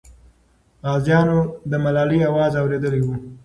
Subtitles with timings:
[0.87, 1.39] غازیانو
[1.71, 3.15] د ملالۍ اواز اورېدلی وو.